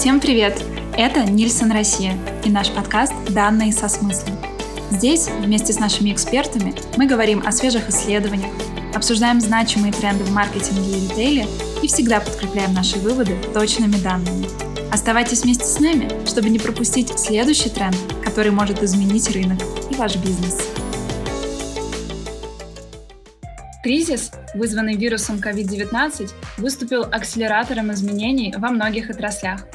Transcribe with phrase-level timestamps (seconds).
[0.00, 0.64] Всем привет!
[0.96, 4.34] Это Нильсон Россия и наш подкаст «Данные со смыслом».
[4.90, 8.50] Здесь вместе с нашими экспертами мы говорим о свежих исследованиях,
[8.94, 11.46] обсуждаем значимые тренды в маркетинге и ритейле
[11.82, 14.46] и всегда подкрепляем наши выводы точными данными.
[14.90, 17.94] Оставайтесь вместе с нами, чтобы не пропустить следующий тренд,
[18.24, 19.58] который может изменить рынок
[19.90, 20.66] и ваш бизнес.
[23.82, 29.66] Кризис, вызванный вирусом COVID-19, выступил акселератором изменений во многих отраслях.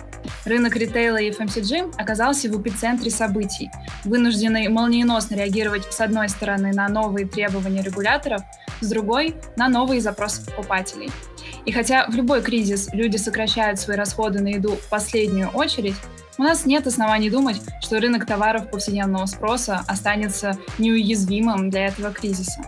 [0.46, 3.70] Рынок ритейла и FMCG оказался в эпицентре событий,
[4.04, 8.42] вынужденный молниеносно реагировать с одной стороны на новые требования регуляторов,
[8.82, 11.12] с другой— на новые запросы покупателей.
[11.66, 15.96] И хотя в любой кризис люди сокращают свои расходы на еду в последнюю очередь,
[16.38, 22.62] у нас нет оснований думать, что рынок товаров повседневного спроса останется неуязвимым для этого кризиса.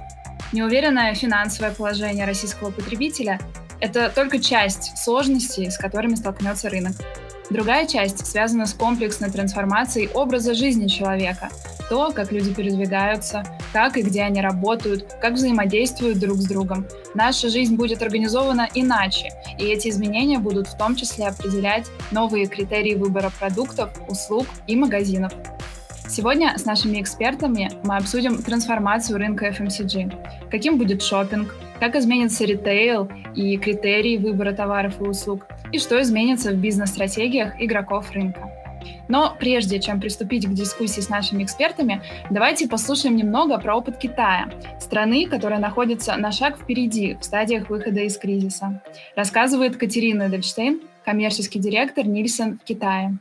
[0.53, 3.39] Неуверенное финансовое положение российского потребителя–
[3.81, 6.93] это только часть сложностей, с которыми столкнется рынок.
[7.49, 11.49] Другая часть связана с комплексной трансформацией образа жизни человека.
[11.89, 16.85] То, как люди передвигаются, как и где они работают, как взаимодействуют друг с другом.
[17.13, 22.95] Наша жизнь будет организована иначе, и эти изменения будут в том числе определять новые критерии
[22.95, 25.31] выбора продуктов, услуг и магазинов.
[26.09, 30.49] Сегодня с нашими экспертами мы обсудим трансформацию рынка FMCG.
[30.49, 36.51] Каким будет шопинг, как изменится ритейл и критерии выбора товаров и услуг, и что изменится
[36.51, 38.51] в бизнес-стратегиях игроков рынка.
[39.07, 44.49] Но прежде чем приступить к дискуссии с нашими экспертами, давайте послушаем немного про опыт Китая,
[44.79, 48.81] страны, которая находится на шаг впереди в стадиях выхода из кризиса.
[49.15, 53.17] Рассказывает Катерина Дельштейн, коммерческий директор Нильсон в Китае.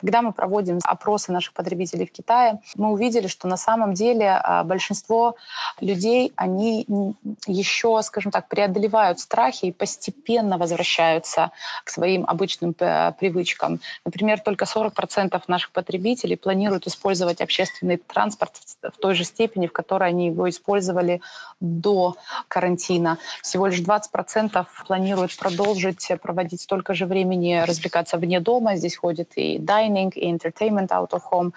[0.00, 4.64] Когда мы проводим опросы наших потребителей в Китае, мы увидели, что на самом деле а,
[4.64, 5.36] большинство
[5.80, 6.86] людей, они
[7.46, 11.50] еще, скажем так, преодолевают страхи и постепенно возвращаются
[11.84, 13.80] к своим обычным привычкам.
[14.04, 18.52] Например, только 40% наших потребителей планируют использовать общественный транспорт
[18.82, 21.20] в той же степени, в которой они его использовали
[21.60, 22.16] до
[22.48, 23.18] карантина.
[23.42, 28.76] Всего лишь 20% планируют продолжить проводить столько же времени развлекаться вне дома.
[28.76, 31.52] Здесь ходит и dining, dining и entertainment out of home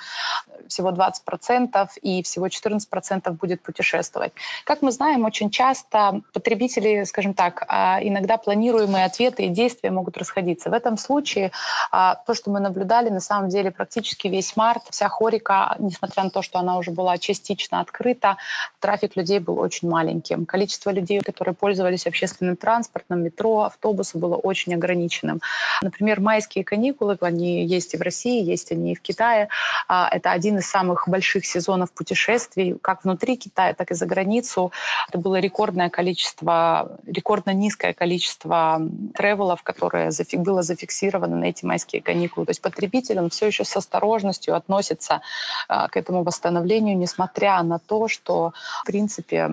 [0.68, 4.32] всего 20%, и всего 14% будет путешествовать.
[4.64, 10.18] Как мы знаем, очень часто потребители, скажем так, а, иногда планируемые ответы и действия могут
[10.18, 10.70] расходиться.
[10.70, 11.52] В этом случае
[11.92, 16.30] а, то, что мы наблюдали, на самом деле практически весь март, вся хорика, несмотря на
[16.30, 18.38] то, что она уже была частично открыта,
[18.80, 20.46] трафик людей был очень маленьким.
[20.46, 25.42] Количество людей, которые пользовались общественным транспортом, метро, автобусы было очень ограниченным.
[25.82, 29.50] Например, майские каникулы, они есть и в России, есть они и в Китае.
[29.88, 34.72] А, это один из самых больших сезонов путешествий, как внутри Китая, так и за границу.
[35.10, 38.82] Это было рекордное количество, рекордно низкое количество
[39.16, 42.46] тревелов, которое было зафиксировано на эти майские каникулы.
[42.46, 45.22] То есть потребитель, он все еще с осторожностью относится
[45.68, 49.50] а, к этому восстановлению, несмотря на то, что, в принципе,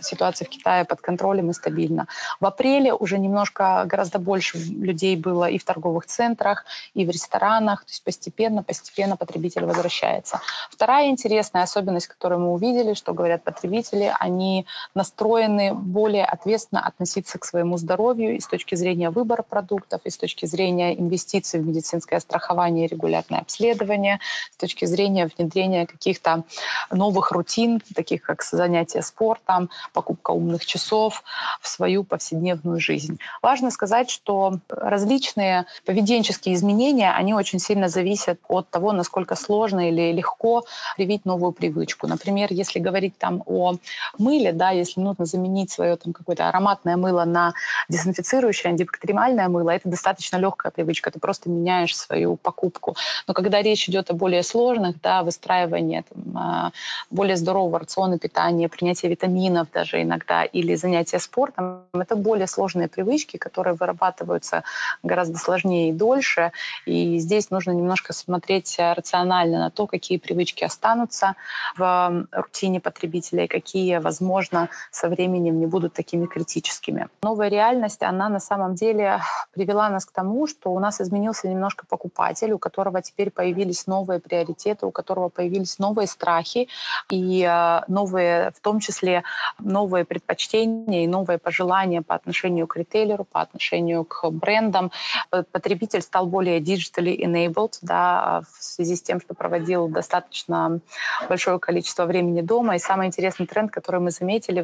[0.00, 2.06] ситуация в Китае под контролем и стабильна.
[2.40, 6.64] В апреле уже немножко, гораздо больше людей было и в торговых центрах,
[6.94, 7.84] и в ресторанах.
[7.94, 10.40] Есть постепенно, постепенно потребитель возвращается.
[10.68, 14.66] Вторая интересная особенность, которую мы увидели, что говорят потребители, они
[14.96, 20.16] настроены более ответственно относиться к своему здоровью и с точки зрения выбора продуктов, и с
[20.16, 24.18] точки зрения инвестиций в медицинское страхование и регулярное обследование,
[24.52, 26.42] с точки зрения внедрения каких-то
[26.90, 31.22] новых рутин, таких как занятия спортом, покупка умных часов
[31.60, 33.20] в свою повседневную жизнь.
[33.40, 40.12] Важно сказать, что различные поведенческие изменения, они очень сильно зависят от того, насколько сложно или
[40.12, 40.64] легко легко
[40.96, 42.06] привить новую привычку.
[42.06, 43.74] Например, если говорить там о
[44.18, 47.52] мыле, да, если нужно заменить свое там какое-то ароматное мыло на
[47.88, 52.96] дезинфицирующее, антибактериальное мыло, это достаточно легкая привычка, ты просто меняешь свою покупку.
[53.28, 56.70] Но когда речь идет о более сложных, да, выстраивании там, а,
[57.10, 63.36] более здорового рациона питания, принятия витаминов даже иногда или занятия спортом, это более сложные привычки,
[63.36, 64.62] которые вырабатываются
[65.02, 66.52] гораздо сложнее и дольше.
[66.86, 71.36] И здесь нужно немножко смотреть рационально на то, какие привычки останутся
[71.76, 77.08] в рутине потребителя и какие, возможно, со временем не будут такими критическими.
[77.22, 79.20] Новая реальность, она на самом деле
[79.52, 84.20] привела нас к тому, что у нас изменился немножко покупатель, у которого теперь появились новые
[84.20, 86.68] приоритеты, у которого появились новые страхи
[87.10, 89.22] и э, новые, в том числе,
[89.58, 94.90] новые предпочтения и новые пожелания по отношению к ритейлеру, по отношению к брендам.
[95.30, 100.80] Потребитель стал более digitally enabled, World, да, в связи с тем, что проводил достаточно
[101.28, 102.76] большое количество времени дома.
[102.76, 104.60] И самый интересный тренд, который мы заметили,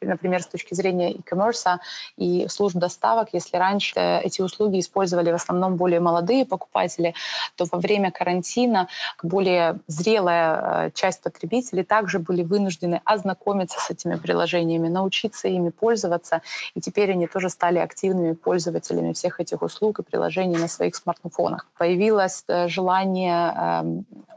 [0.00, 1.78] например, с точки зрения e-commerce
[2.16, 7.14] и служб доставок, если раньше эти услуги использовали в основном более молодые покупатели,
[7.56, 8.88] то во время карантина
[9.22, 16.42] более зрелая э, часть потребителей также были вынуждены ознакомиться с этими приложениями, научиться ими пользоваться,
[16.74, 21.66] и теперь они тоже стали активными пользователями всех этих услуг и приложений на своих смартфонах.
[21.78, 23.82] Появилось э, желание э,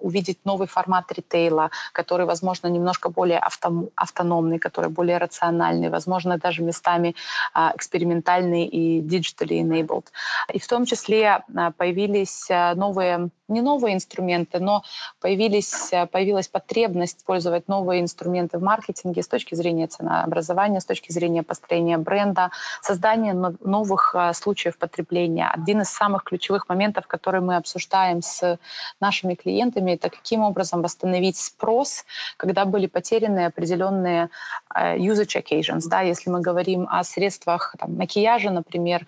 [0.02, 6.64] увидеть новый формат ритейла, который, возможно, немножко более авто, автономный, который более рациональный, возможно, даже
[6.64, 7.16] местами
[7.56, 10.06] э, экспериментальный и digitally enabled.
[10.54, 14.84] И в том числе э, появились э, новые не новые инструменты, но
[15.22, 21.12] появились, э, появилась потребность использовать новые инструменты в маркетинге с точки зрения ценообразования, с точки
[21.12, 22.52] зрения построения бренда,
[22.82, 25.48] создания новых э, случаев потребления.
[25.48, 28.60] Один из самых ключевых моментов, который мы обсуждаем с
[29.00, 32.06] нашими клиентами, это каким образом восстановить спрос,
[32.38, 34.30] когда были потеряны определенные
[34.74, 35.84] э, usage occasions.
[35.86, 39.06] Да, если мы говорим о средствах там, макияжа, например,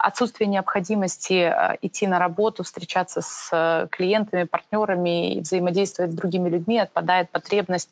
[0.00, 6.48] отсутствие необходимости э, идти на работу, встречаться с э, клиентами, партнерами и взаимодействовать с другими
[6.48, 7.90] людьми, отпадает потребность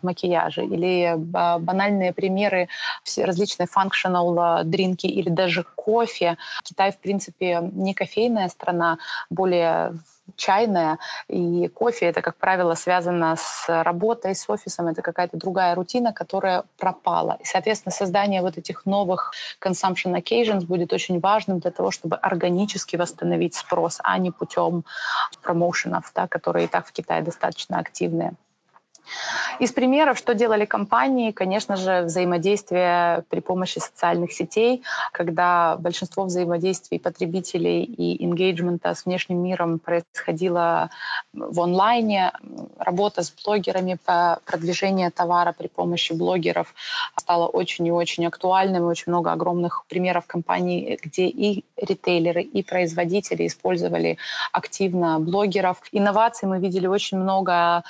[0.00, 0.64] в макияже.
[0.64, 2.68] Или банальные примеры,
[3.04, 6.36] все различные functional дринки или даже кофе.
[6.62, 8.98] Китай, в принципе, не кофейная страна,
[9.28, 9.94] более
[10.36, 10.98] чайная,
[11.28, 16.64] и кофе это, как правило, связано с работой, с офисом, это какая-то другая рутина, которая
[16.78, 17.36] пропала.
[17.40, 22.96] И, соответственно, создание вот этих новых consumption occasions будет очень важным для того, чтобы органически
[22.96, 24.84] восстановить спрос, а не путем
[25.42, 28.34] промоушенов, да, которые и так в Китае достаточно активные.
[29.58, 36.98] Из примеров, что делали компании, конечно же, взаимодействие при помощи социальных сетей, когда большинство взаимодействий
[36.98, 40.90] потребителей и engagement с внешним миром происходило
[41.32, 42.32] в онлайне,
[42.78, 46.74] работа с блогерами по продвижению товара при помощи блогеров
[47.16, 48.84] стала очень и очень актуальным.
[48.84, 54.18] Очень много огромных примеров компаний, где и ритейлеры, и производители использовали
[54.52, 55.82] активно блогеров.
[55.92, 57.84] Инноваций мы видели очень много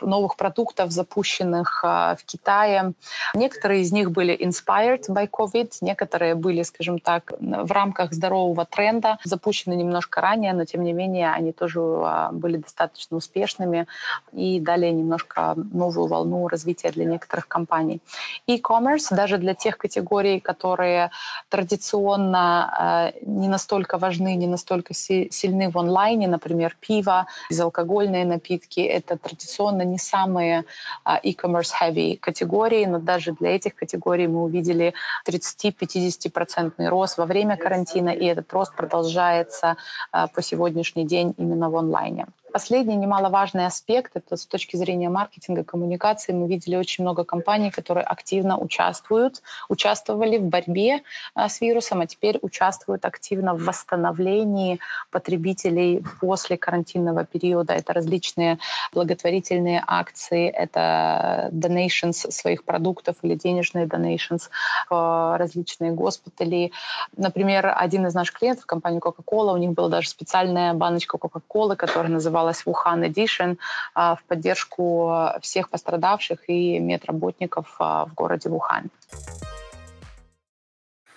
[0.00, 2.92] новых продуктов, запущенных а, в Китае.
[3.34, 9.18] Некоторые из них были inspired by COVID, некоторые были, скажем так, в рамках здорового тренда,
[9.24, 13.86] запущены немножко ранее, но тем не менее они тоже а, были достаточно успешными
[14.32, 18.00] и дали немножко новую волну развития для некоторых компаний.
[18.46, 21.10] E-commerce даже для тех категорий, которые
[21.48, 29.16] традиционно а, не настолько важны, не настолько сильны в онлайне, например, пиво, безалкогольные напитки, это
[29.16, 30.64] традиционно не самые
[31.04, 34.94] а, e-commerce heavy категории, но даже для этих категорий мы увидели
[35.26, 39.76] 30-50% рост во время карантина, и этот рост продолжается
[40.12, 42.26] а, по сегодняшний день именно в онлайне.
[42.56, 48.04] Последний немаловажный аспект, это с точки зрения маркетинга, коммуникации, мы видели очень много компаний, которые
[48.04, 51.02] активно участвуют, участвовали в борьбе
[51.34, 54.80] а, с вирусом, а теперь участвуют активно в восстановлении
[55.10, 57.74] потребителей после карантинного периода.
[57.74, 58.58] Это различные
[58.94, 64.48] благотворительные акции, это donations своих продуктов или денежные donations
[64.88, 66.72] различные госпитали.
[67.18, 72.10] Например, один из наших клиентов, компания Coca-Cola, у них была даже специальная баночка Coca-Cola, которая
[72.10, 73.58] называлась называлась Wuhan Edition
[73.94, 78.90] а, в поддержку всех пострадавших и медработников а, в городе Вухан.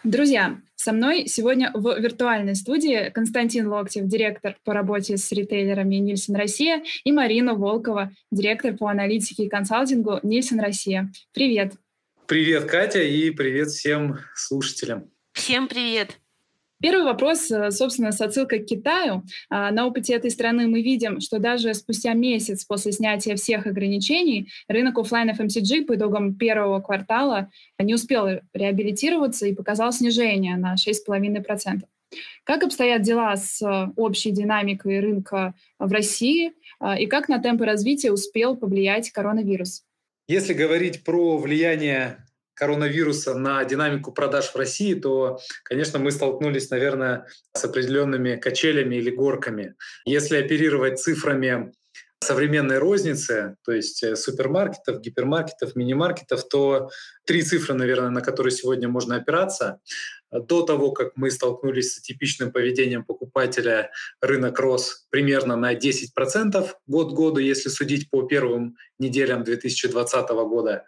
[0.03, 6.35] Друзья, со мной сегодня в виртуальной студии Константин Локтев, директор по работе с ритейлерами Нильсон
[6.37, 11.11] Россия, и Марина Волкова, директор по аналитике и консалтингу Нильсон Россия.
[11.33, 11.73] Привет!
[12.27, 15.09] Привет, Катя, и привет всем слушателям.
[15.33, 16.17] Всем привет!
[16.81, 19.23] Первый вопрос, э, собственно, с отсылкой к Китаю.
[19.49, 24.49] А, на опыте этой страны мы видим, что даже спустя месяц после снятия всех ограничений
[24.69, 31.81] рынок офлайн FMCG по итогам первого квартала не успел реабилитироваться и показал снижение на 6,5%.
[32.45, 37.65] Как обстоят дела с э, общей динамикой рынка в России а, и как на темпы
[37.65, 39.83] развития успел повлиять коронавирус?
[40.29, 42.23] Если говорить про влияние
[42.59, 49.09] коронавируса на динамику продаж в России, то, конечно, мы столкнулись, наверное, с определенными качелями или
[49.09, 49.75] горками.
[50.05, 51.71] Если оперировать цифрами
[52.21, 56.89] современной розницы, то есть э, супермаркетов, гипермаркетов, мини-маркетов, то
[57.25, 59.79] три цифры, наверное, на которые сегодня можно опираться.
[60.31, 63.91] До того, как мы столкнулись с типичным поведением покупателей, покупателя
[64.21, 70.83] рынок рос примерно на 10% год году, если судить по первым неделям 2020 года.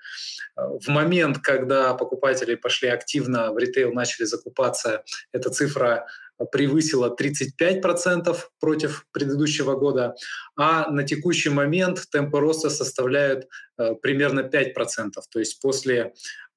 [0.56, 6.08] В момент, когда покупатели пошли активно в ритейл, начали закупаться, эта цифра
[6.52, 10.16] превысила 35% против предыдущего года,
[10.58, 15.12] а на текущий момент темпы роста составляют э, примерно 5%.
[15.32, 16.14] То есть после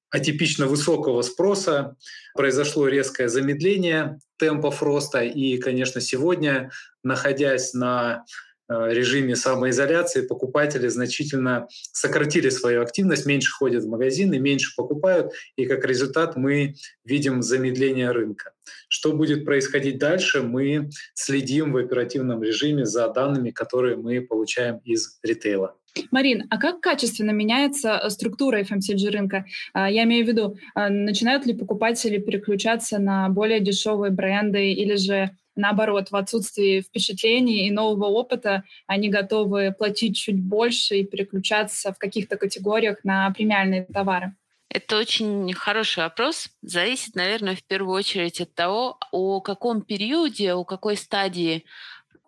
[0.09, 1.95] атипично высокого спроса
[2.33, 5.21] произошло резкое замедление темпов роста.
[5.23, 6.71] И, конечно, сегодня,
[7.03, 8.25] находясь на
[8.67, 15.67] Э, режиме самоизоляции покупатели значительно сократили свою активность, меньше ходят в магазины, меньше покупают, и
[15.67, 16.73] как результат мы
[17.03, 18.53] видим замедление рынка.
[18.89, 25.19] Что будет происходить дальше, мы следим в оперативном режиме за данными, которые мы получаем из
[25.21, 25.77] ритейла.
[26.11, 29.45] Марин, а как качественно меняется э, структура FMCG рынка?
[29.73, 34.95] А, я имею в виду, а, начинают ли покупатели переключаться на более дешевые бренды или
[34.95, 41.93] же наоборот, в отсутствии впечатлений и нового опыта они готовы платить чуть больше и переключаться
[41.93, 44.35] в каких-то категориях на премиальные товары?
[44.69, 46.49] Это очень хороший вопрос.
[46.61, 51.63] Зависит, наверное, в первую очередь от того, о каком периоде, о какой стадии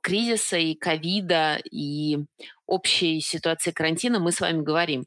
[0.02, 2.20] кризиса и ковида и
[2.66, 5.06] общей ситуации карантина мы с вами говорим.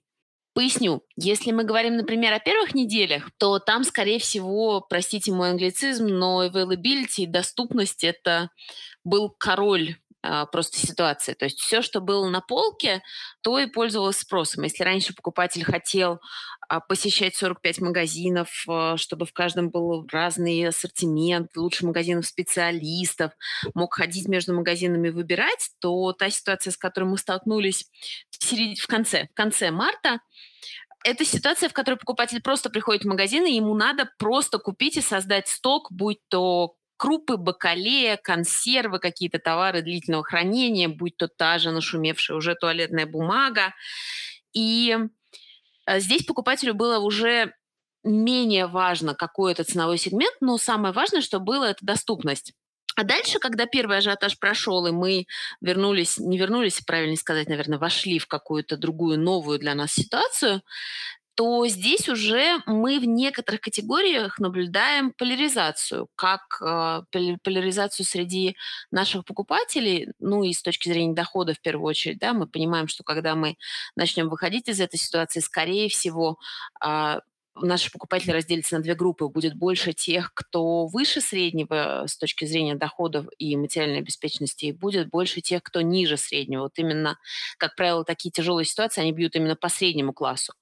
[0.52, 1.02] Поясню.
[1.16, 6.44] Если мы говорим, например, о первых неделях, то там, скорее всего, простите мой англицизм, но
[6.44, 8.50] availability, доступность— это
[9.04, 9.96] был король
[10.52, 11.34] просто ситуации.
[11.34, 13.02] То есть все, что было на полке,
[13.42, 14.64] то и пользовалось спросом.
[14.64, 16.20] Если раньше покупатель хотел
[16.70, 23.32] а, посещать 45 магазинов, а, чтобы в каждом был разный ассортимент, лучше магазинов специалистов,
[23.74, 27.86] мог ходить между магазинами выбирать, то та ситуация, с которой мы столкнулись
[28.30, 30.20] в, в конце, в конце марта,
[31.02, 35.00] это ситуация, в которой покупатель просто приходит в магазин, и ему надо просто купить и
[35.00, 41.70] создать сток, будь то крупы, бакалея, консервы, какие-то товары длительного хранения, будь то та же
[41.70, 43.72] нашумевшая уже туалетная бумага.
[44.52, 44.98] И
[45.86, 47.54] э, здесь покупателю было уже
[48.04, 52.52] менее важно, какой это ценовой сегмент, но самое важное, что было, это доступность.
[52.96, 55.24] А дальше, когда первый ажиотаж прошел, и мы
[55.62, 60.60] вернулись, не вернулись, правильно сказать, наверное, вошли в какую-то другую новую для нас ситуацию,
[61.34, 67.02] то здесь уже мы в некоторых категориях наблюдаем поляризацию, как э,
[67.42, 68.56] поляризацию среди
[68.90, 73.04] наших покупателей, ну и с точки зрения дохода в первую очередь, да, мы понимаем, что
[73.04, 73.56] когда мы
[73.96, 76.38] начнем выходить из этой ситуации, скорее всего,
[76.84, 77.20] э,
[77.54, 79.28] наши покупатели разделятся на две группы.
[79.28, 85.08] Будет больше тех, кто выше среднего с точки зрения доходов и материальной обеспеченности, и будет
[85.08, 86.62] больше тех, кто ниже среднего.
[86.62, 87.18] Вот именно,
[87.58, 90.52] как правило, такие тяжелые ситуации, они бьют именно по среднему классу.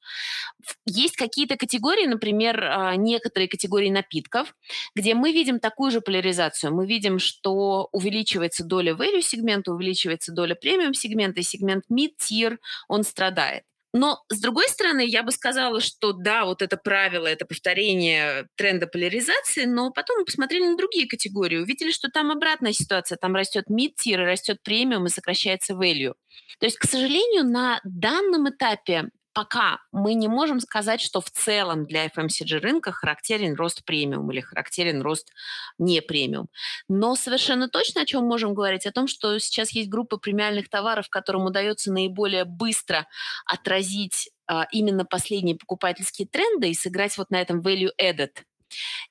[0.87, 4.55] Есть какие-то категории, например, а, некоторые категории напитков,
[4.95, 6.75] где мы видим такую же поляризацию.
[6.75, 13.05] Мы видим, что увеличивается доля value сегмента, увеличивается доля премиум сегмента, и сегмент mid-tier, он
[13.05, 13.68] страдает.
[13.95, 18.87] Но, с другой стороны, я бы сказала, что да, вот это правило, это повторение тренда
[18.87, 23.65] поляризации, но потом мы посмотрели на другие категории, увидели, что там обратная ситуация, там растет
[23.71, 26.15] mid-tier, растет премиум и сокращается value.
[26.61, 31.87] То есть, к сожалению, на данном этапе пока мы не можем сказать, что в целом
[31.87, 35.33] для FMCG рынка характерен рост премиум или характерен рост
[35.79, 36.49] не премиум.
[36.89, 38.85] Но совершенно точно о чем можем говорить?
[38.85, 43.07] О том, что сейчас есть группа премиальных товаров, которым удается наиболее быстро
[43.47, 48.33] отразить а, именно последние покупательские тренды и сыграть вот на этом value added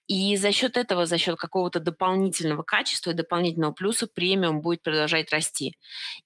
[0.07, 5.31] и за счет этого, за счет какого-то дополнительного качества и дополнительного плюса премиум будет продолжать
[5.31, 5.75] расти.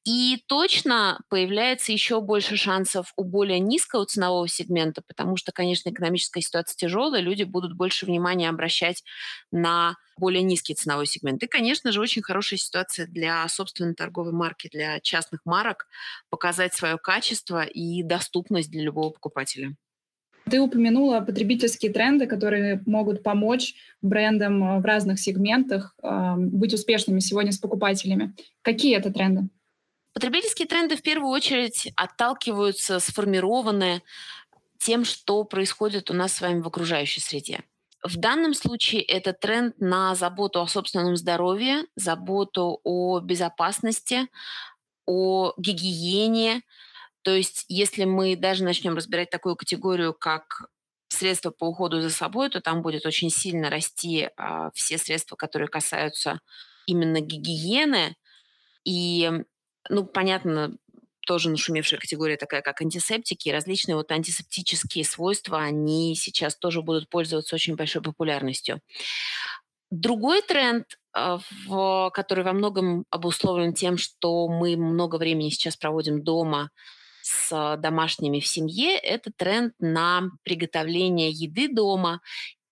[0.03, 6.41] И точно появляется еще больше шансов у более низкого ценового сегмента, потому что, конечно, экономическая
[6.41, 9.03] ситуация тяжелая, люди будут больше внимания обращать
[9.51, 11.41] на более низкий ценовой сегмент.
[11.43, 15.87] И, конечно же, очень хорошая ситуация для собственной торговой марки, для частных марок
[16.29, 19.75] показать свое качество и доступность для любого покупателя.
[20.49, 27.19] Ты упомянула потребительские тренды, которые могут помочь брендам э, в разных сегментах э, быть успешными
[27.19, 28.35] сегодня с покупателями.
[28.61, 29.49] Какие это тренды?
[30.13, 34.01] Потребительские тренды в первую очередь отталкиваются, сформированы
[34.77, 37.61] тем, что происходит у нас с вами в окружающей среде.
[38.03, 44.27] В данном случае это тренд на заботу о собственном здоровье, заботу о безопасности,
[45.05, 46.63] о гигиене,
[47.23, 50.67] то есть, если мы даже начнем разбирать такую категорию, как
[51.09, 55.67] средства по уходу за собой, то там будет очень сильно расти а, все средства, которые
[55.67, 56.39] касаются
[56.87, 58.15] именно гигиены.
[58.85, 59.29] И,
[59.89, 60.77] ну, понятно,
[61.27, 67.09] тоже нашумевшая категория такая, как антисептики, и различные вот антисептические свойства, они сейчас тоже будут
[67.09, 68.81] пользоваться очень большой популярностью.
[69.91, 71.39] Другой тренд а,
[72.11, 76.71] который во многом обусловлен тем, что мы много времени сейчас проводим дома
[77.21, 82.21] с домашними в семье, это тренд на приготовление еды дома.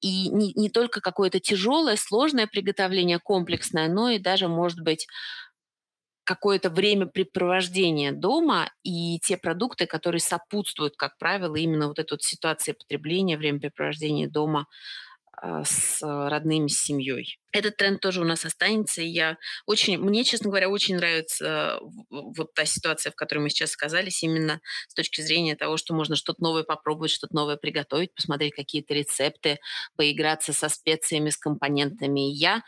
[0.02, 5.08] И не, не только какое-то тяжелое, сложное приготовление, комплексное, но и даже, может быть,
[6.24, 12.74] какое-то времяпрепровождение дома и те продукты, которые сопутствуют, как правило, именно вот этой вот ситуации
[12.74, 14.68] потребления, времяпрепровождения дома
[15.42, 17.40] с родными, с семьей.
[17.52, 21.80] Этот тренд тоже у нас останется, и я очень, мне, честно говоря, очень нравится
[22.10, 26.16] вот та ситуация, в которой мы сейчас оказались, именно с точки зрения того, что можно
[26.16, 29.60] что-то новое попробовать, что-то новое приготовить, посмотреть какие-то рецепты,
[29.96, 32.30] поиграться со специями, с компонентами.
[32.30, 32.62] И я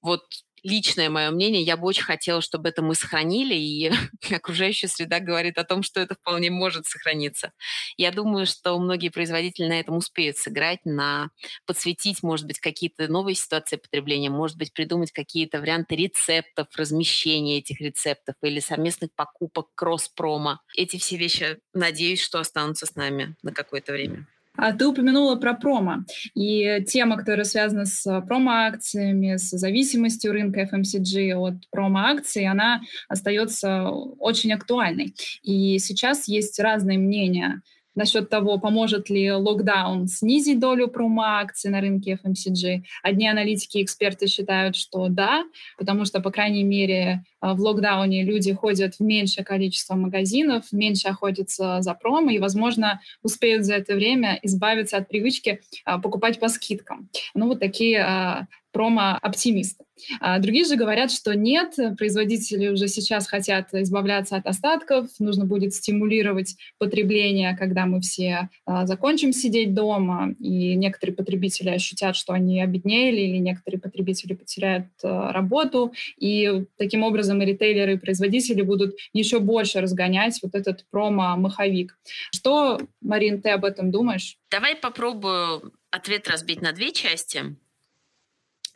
[0.00, 0.22] вот
[0.62, 3.90] личное мое мнение, я бы очень хотела, чтобы это мы сохранили, и
[4.34, 7.52] окружающая среда говорит о том, что это вполне может сохраниться.
[7.96, 11.30] Я думаю, что многие производители на этом успеют сыграть, на
[11.66, 17.80] подсветить, может быть, какие-то новые ситуации потребления, может быть, придумать какие-то варианты рецептов, размещения этих
[17.80, 20.60] рецептов или совместных покупок кросс-промо.
[20.76, 24.26] Эти все вещи, надеюсь, что останутся с нами на какое-то время.
[24.56, 26.04] А ты упомянула про промо.
[26.34, 34.52] И тема, которая связана с промо-акциями, с зависимостью рынка FMCG от промо-акций, она остается очень
[34.52, 35.14] актуальной.
[35.42, 37.62] И сейчас есть разные мнения
[37.94, 42.82] насчет того, поможет ли локдаун снизить долю промо-акций на рынке FMCG.
[43.02, 45.44] Одни аналитики и эксперты считают, что да,
[45.78, 51.08] потому что, по крайней мере, а, в локдауне люди ходят в меньшее количество магазинов, меньше
[51.08, 56.48] охотятся за промо и, возможно, успеют за это время избавиться от привычки а, покупать по
[56.48, 57.08] скидкам.
[57.34, 59.84] Ну, вот такие а, промо-оптимисты.
[60.20, 65.74] А другие же говорят, что нет, производители уже сейчас хотят избавляться от остатков, нужно будет
[65.74, 72.62] стимулировать потребление, когда мы все а, закончим сидеть дома, и некоторые потребители ощутят, что они
[72.62, 78.96] обеднели, или некоторые потребители потеряют а, работу, и таким образом и ритейлеры, и производители будут
[79.12, 81.96] еще больше разгонять вот этот промо-маховик.
[82.34, 84.36] Что, Марин, ты об этом думаешь?
[84.50, 87.56] Давай попробую ответ разбить на две части.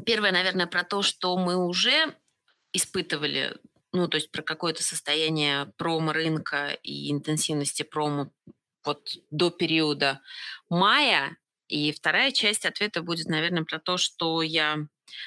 [0.04, 2.14] Первое, наверное, про то, что мы уже
[2.72, 3.56] испытывали,
[3.92, 8.30] ну, то есть про какое-то состояние промо-рынка и интенсивности промо
[8.84, 10.20] вот до периода
[10.68, 11.36] мая.
[11.68, 14.86] И вторая часть ответа будет, наверное, про то, что я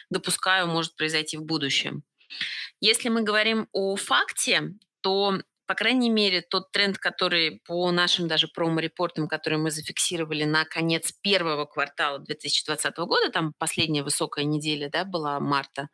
[0.09, 2.03] допускаю может произойти в будущем.
[2.79, 8.47] Если мы говорим о факте, то по крайней мере, тот тренд, который по нашим даже
[8.47, 15.05] промо-репортам, которые мы зафиксировали на конец первого квартала 2020 года, там последняя высокая неделя да,
[15.05, 15.89] была марта,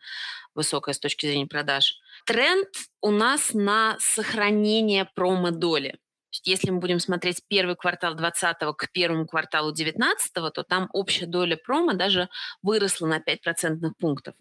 [0.53, 2.69] высокая с точки зрения продаж, тренд
[3.01, 5.99] у нас на сохранение промо-доли.
[6.45, 11.57] Если мы будем смотреть первый квартал 20 к первому кварталу 19, то там общая доля
[11.57, 12.29] промо даже
[12.63, 14.35] выросла на 5 процентных пунктов.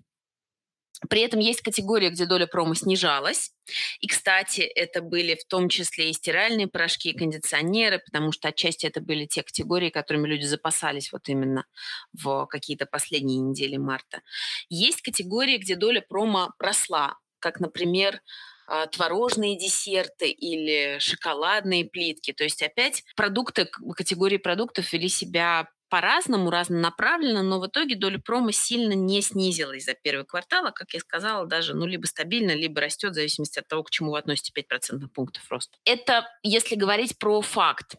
[1.09, 3.53] При этом есть категория, где доля промо снижалась.
[4.01, 8.87] И, кстати, это были в том числе и стиральные порошки, и кондиционеры, потому что отчасти
[8.87, 11.67] это были те категории, которыми люди запасались вот именно
[12.13, 14.23] в какие-то последние недели марта.
[14.69, 18.21] Есть категории, где доля промо росла, как, например,
[18.67, 22.33] а, творожные десерты или шоколадные плитки.
[22.33, 28.51] То есть опять продукты, категории продуктов вели себя по-разному, разнонаправленно, но в итоге доля промо
[28.51, 32.81] сильно не снизилась за первый квартал, а, как я сказала, даже ну, либо стабильно, либо
[32.81, 35.77] растет в зависимости от того, к чему вы относите 5% пунктов роста.
[35.85, 37.97] Это если говорить про факт.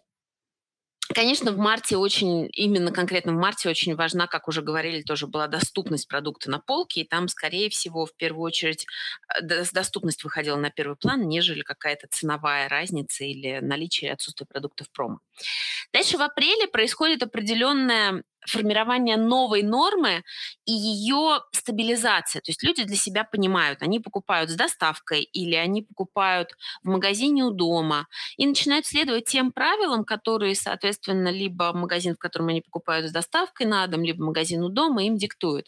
[1.13, 5.47] Конечно, в марте очень, именно конкретно в марте очень важна, как уже говорили, тоже была
[5.47, 8.87] доступность продукта на полке, и там, скорее всего, в первую очередь
[9.39, 14.89] э, доступность выходила на первый план, нежели какая-то ценовая разница или наличие или отсутствие продуктов
[14.91, 15.19] промо.
[15.93, 20.23] Дальше в апреле происходит определенная формирование новой нормы
[20.65, 22.41] и ее стабилизация.
[22.41, 26.49] То есть люди для себя понимают, они покупают с доставкой или они покупают
[26.83, 32.47] в магазине у дома и начинают следовать тем правилам, которые, соответственно, либо магазин, в котором
[32.49, 35.67] они покупают с доставкой на дом, либо магазин у дома им диктуют.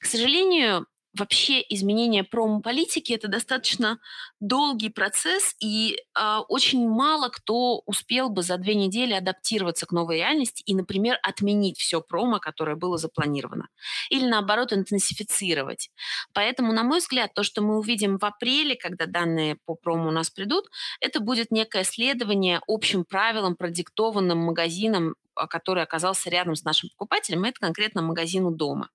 [0.00, 0.86] К сожалению,
[1.18, 3.98] вообще изменение промо-политики это достаточно
[4.40, 10.16] долгий процесс, и э, очень мало кто успел бы за две недели адаптироваться к новой
[10.16, 13.68] реальности и, например, отменить все промо, которое было запланировано,
[14.10, 15.90] или наоборот интенсифицировать.
[16.32, 20.12] Поэтому, на мой взгляд, то, что мы увидим в апреле, когда данные по промо у
[20.12, 20.66] нас придут,
[21.00, 27.44] это будет некое следование общим правилам, продиктованным магазином а, который оказался рядом с нашим покупателем,
[27.44, 28.90] это конкретно магазин у дома.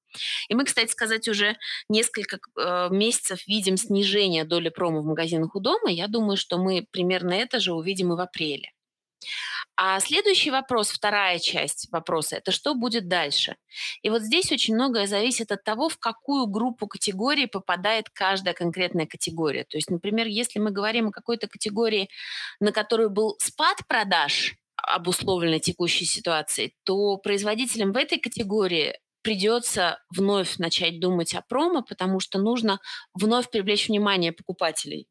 [0.47, 1.57] И мы, кстати сказать, уже
[1.89, 5.89] несколько э, месяцев видим снижение доли промо в магазинах у дома.
[5.89, 8.71] Я думаю, что мы примерно это же увидим и в апреле.
[9.81, 13.55] А следующий вопрос, вторая часть вопроса, это что будет дальше?
[14.01, 19.05] И вот здесь очень многое зависит от того, в какую группу категорий попадает каждая конкретная
[19.05, 19.63] категория.
[19.63, 22.09] То есть, например, если мы говорим о какой-то категории,
[22.59, 30.57] на которую был спад продаж, обусловленной текущей ситуацией, то производителям в этой категории придется вновь
[30.57, 32.79] начать думать о промо, потому что нужно
[33.13, 35.07] вновь привлечь внимание покупателей.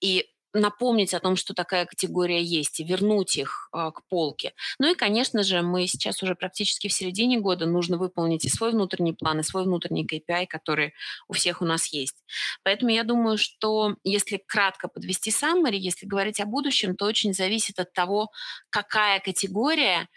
[0.00, 0.26] И
[0.60, 4.52] напомнить о том, что такая категория есть, и вернуть их э, к полке.
[4.78, 8.72] Ну и, конечно же, мы сейчас уже практически в середине года, нужно выполнить и свой
[8.72, 10.94] внутренний план, и свой внутренний KPI, который
[11.28, 12.16] у всех у нас есть.
[12.62, 17.78] Поэтому я думаю, что если кратко подвести summary, если говорить о будущем, то очень зависит
[17.78, 18.30] от того,
[18.70, 20.08] какая категория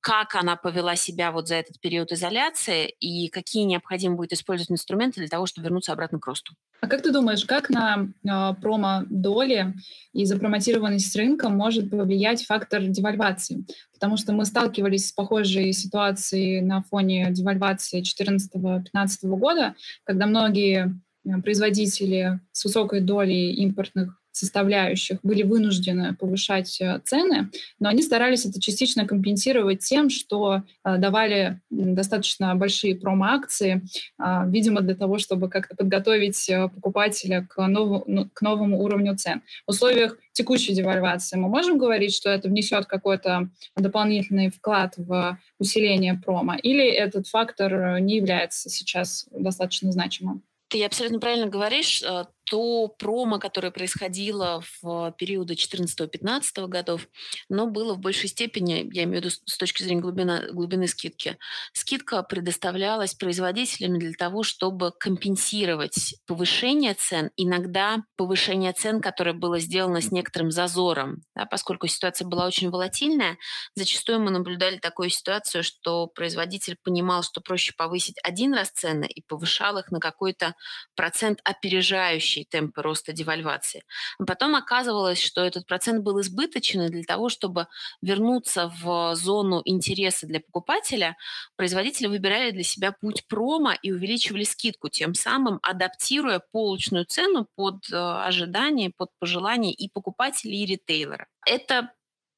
[0.00, 5.20] как она повела себя вот за этот период изоляции и какие необходимо будет использовать инструменты
[5.20, 6.54] для того, чтобы вернуться обратно к росту.
[6.80, 9.74] А как ты думаешь, как на э, промо-доли
[10.12, 13.66] и запромотированность рынка может повлиять фактор девальвации?
[13.92, 18.82] Потому что мы сталкивались с похожей ситуацией на фоне девальвации 2014-2015
[19.22, 21.00] года, когда многие
[21.42, 28.60] производители с высокой долей импортных составляющих были вынуждены повышать э, цены, но они старались это
[28.60, 33.82] частично компенсировать тем, что э, давали достаточно большие промо-акции,
[34.18, 39.16] а, видимо, для того, чтобы как-то подготовить э, покупателя к, новому, ну, к новому уровню
[39.16, 39.42] цен.
[39.66, 46.14] В условиях текущей девальвации мы можем говорить, что это внесет какой-то дополнительный вклад в усиление
[46.14, 50.42] промо, или этот фактор не является сейчас достаточно значимым?
[50.68, 52.02] Ты абсолютно правильно говоришь
[52.48, 57.06] то промо, которое происходило в периоды 14-15 годов,
[57.50, 61.36] но было в большей степени, я имею в виду с точки зрения глубина, глубины скидки,
[61.74, 70.00] скидка предоставлялась производителями для того, чтобы компенсировать повышение цен, иногда повышение цен, которое было сделано
[70.00, 73.36] с некоторым зазором, да, поскольку ситуация была очень волатильная,
[73.74, 79.20] зачастую мы наблюдали такую ситуацию, что производитель понимал, что проще повысить один раз цены и
[79.20, 80.54] повышал их на какой-то
[80.94, 83.82] процент опережающий ускоряющие темпы роста девальвации.
[84.18, 87.66] А потом оказывалось, что этот процент был избыточен, и для того, чтобы
[88.02, 91.16] вернуться в зону интереса для покупателя,
[91.56, 97.90] производители выбирали для себя путь промо и увеличивали скидку, тем самым адаптируя полочную цену под
[97.90, 101.26] э, ожидания, под пожелания и покупателей, и ритейлера.
[101.46, 101.90] Это,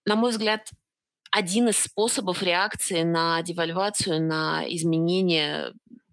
[0.06, 0.70] на мой взгляд,
[1.32, 5.72] один из способов реакции на девальвацию, на изменение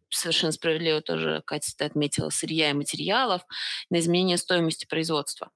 [0.10, 3.42] совершенно справедливо тоже, Катя, отметила, сырья и материалов,
[3.90, 5.52] на изменение стоимости производства.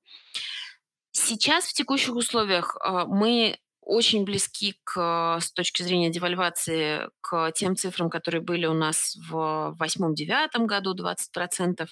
[1.11, 7.75] Сейчас в текущих условиях а, мы очень близки к, с точки зрения девальвации к тем
[7.75, 11.87] цифрам, которые были у нас в восьмом-девятом году, 20%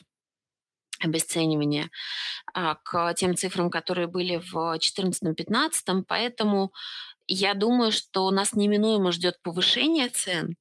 [1.00, 1.89] обесценивания,
[2.54, 6.72] а, к тем цифрам, которые были в 2014-2015, поэтому
[7.31, 10.55] я думаю, что нас неминуемо ждет повышение цен,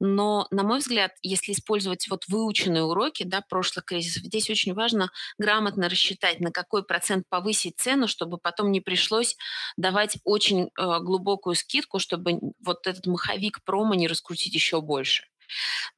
[0.00, 5.10] но, на мой взгляд, если использовать вот выученные уроки да, прошлых кризисов, здесь очень важно
[5.38, 9.36] грамотно рассчитать, на какой процент повысить цену, чтобы потом не пришлось
[9.76, 15.24] давать очень э, глубокую скидку, чтобы вот этот маховик промо не раскрутить еще больше.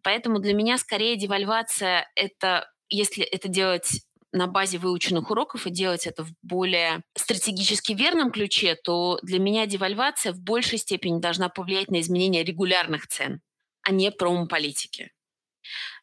[0.02, 6.06] Поэтому для меня скорее девальвация это если это делать на базе выученных уроков и делать
[6.06, 11.90] это в более стратегически верном ключе, то для меня девальвация в большей степени должна повлиять
[11.90, 13.40] на изменение регулярных цен,
[13.82, 15.12] а не промо-политики.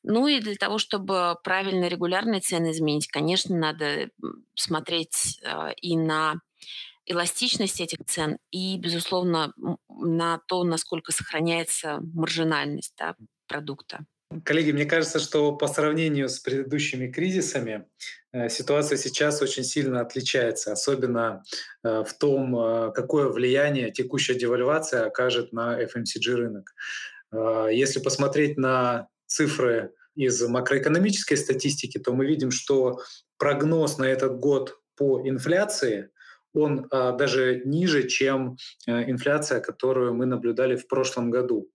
[0.03, 4.09] Ну и для того, чтобы правильно регулярные цены изменить, конечно, надо
[4.55, 6.35] смотреть э, и на
[7.05, 9.53] эластичность этих цен, и, безусловно,
[9.89, 13.15] на то, насколько сохраняется маржинальность да,
[13.47, 14.05] продукта.
[14.45, 17.85] Коллеги, мне кажется, что по сравнению с предыдущими кризисами
[18.31, 21.43] э, ситуация сейчас очень сильно отличается, особенно
[21.83, 26.73] э, в том, э, какое влияние текущая девальвация окажет на FMCG рынок.
[27.71, 32.99] Если посмотреть на цифры из макроэкономической статистики, то мы видим, что
[33.39, 36.11] прогноз на этот год по инфляции
[36.53, 41.69] он а, даже ниже, чем а, инфляция, которую мы наблюдали в прошлом году.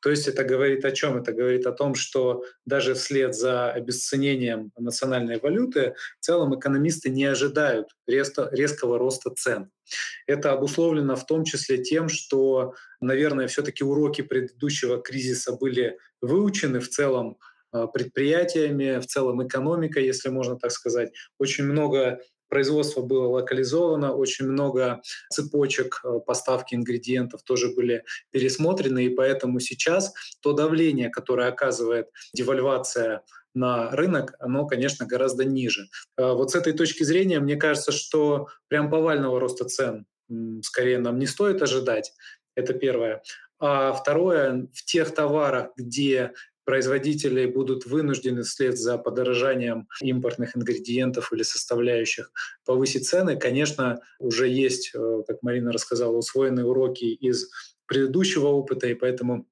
[0.00, 1.16] То есть это говорит о чем?
[1.16, 7.24] Это говорит о том, что даже вслед за обесценением национальной валюты в целом экономисты не
[7.24, 9.70] ожидают резко, резкого роста цен.
[10.26, 16.88] Это обусловлено в том числе тем, что, наверное, все-таки уроки предыдущего кризиса были выучены в
[16.88, 17.38] целом
[17.74, 21.12] а, предприятиями, в целом экономикой, если можно так сказать.
[21.38, 22.20] Очень много
[22.54, 30.14] производство было локализовано, очень много цепочек э, поставки ингредиентов тоже были пересмотрены, и поэтому сейчас
[30.40, 33.22] то давление, которое оказывает девальвация
[33.54, 35.88] на рынок, оно, конечно, гораздо ниже.
[36.16, 40.06] Э, вот с этой точки зрения, мне кажется, что прям повального роста цен
[40.62, 42.12] скорее нам не стоит ожидать.
[42.54, 43.20] Это первое.
[43.58, 46.32] А второе, в тех товарах, где
[46.64, 52.30] производители будут вынуждены вслед за подорожанием импортных ингредиентов или составляющих
[52.64, 57.50] повысить цены, конечно, уже есть, э, как Марина рассказала, усвоенные уроки из
[57.86, 59.46] предыдущего опыта, и поэтому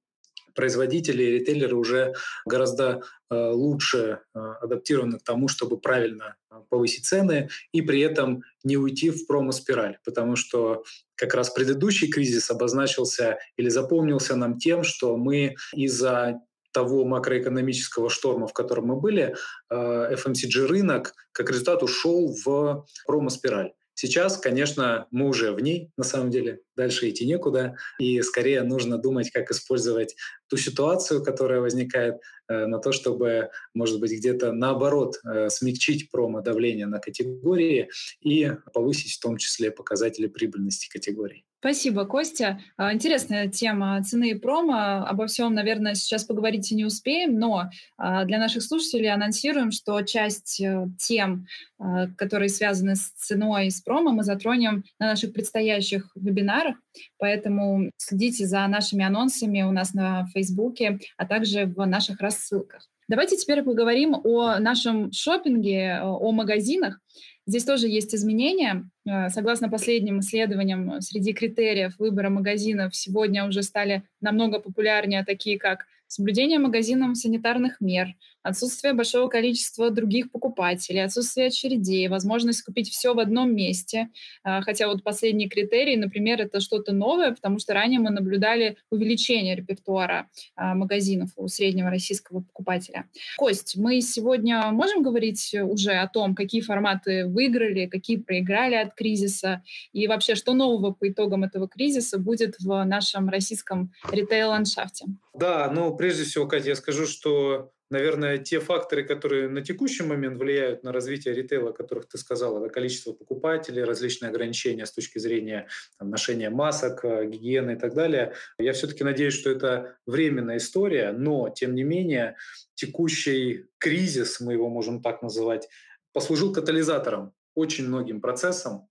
[0.55, 6.37] производители и ритейлеры уже гораздо э, лучше э, адаптированы к тому, чтобы правильно
[6.69, 12.51] повысить цены и при этом не уйти в промо-спираль, потому что как раз предыдущий кризис
[12.51, 16.41] обозначился или запомнился нам тем, что мы из-за
[16.73, 19.37] того макроэкономического шторма, в котором мы были,
[19.71, 23.73] FMCG рынок как результат ушел в промо-спираль.
[23.95, 28.97] Сейчас, конечно, мы уже в ней, на самом деле, дальше идти некуда, и скорее нужно
[28.97, 30.17] думать, как использовать
[30.49, 32.17] ту ситуацию, которая возникает,
[32.49, 37.91] э, на то, чтобы, может быть, где-то наоборот э, смягчить промо-давление на категории
[38.23, 41.45] и повысить в том числе показатели прибыльности категорий.
[41.63, 42.59] Спасибо, Костя.
[42.77, 45.07] А, интересная тема цены и промо.
[45.07, 50.03] Обо всем, наверное, сейчас поговорить и не успеем, но а, для наших слушателей анонсируем, что
[50.03, 51.47] часть э, тем,
[51.79, 56.75] а, которые связаны с ценой и с промо, мы затронем на наших предстоящих вебинарах,
[57.17, 62.89] поэтому следите за нашими анонсами у нас на Фейсбуке, а также в наших рассылках.
[63.07, 66.99] Давайте теперь поговорим о нашем шопинге, о магазинах.
[67.47, 68.91] Здесь тоже есть изменения.
[69.05, 75.87] Э, согласно последним исследованиям, среди критериев выбора магазинов сегодня уже стали намного популярнее такие, как
[76.13, 83.19] соблюдение магазином санитарных мер, отсутствие большого количества других покупателей, отсутствие очередей, возможность купить все в
[83.19, 84.09] одном месте.
[84.45, 89.57] А, хотя вот последний критерий, например, это что-то новое, потому что ранее мы наблюдали увеличение
[89.57, 93.07] репертуара магазинов у среднего российского покупателя.
[93.39, 99.63] Кость, мы сегодня можем говорить уже о том, какие форматы выиграли, какие проиграли от кризиса,
[99.93, 105.07] и вообще, что нового по итогам этого кризиса будет в нашем российском ритейл-ландшафте?
[105.35, 110.39] Да, ну, прежде всего, Катя, я скажу, что наверное, те факторы, которые на текущий момент
[110.39, 115.19] влияют на развитие ритейла, о которых ты сказала, это количество покупателей, различные ограничения с точки
[115.19, 118.33] зрения там, ношения масок, э, гигиены и так далее.
[118.59, 122.37] Я все-таки надеюсь, что это временная история, но, тем не менее,
[122.75, 125.69] текущий кризис, мы его можем так называть,
[126.13, 128.89] послужил катализатором очень многим процессам.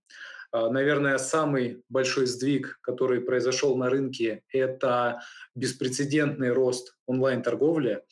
[0.52, 5.22] А, наверное, самый большой сдвиг, который произошел на рынке, это
[5.54, 8.02] беспрецедентный рост онлайн-торговли.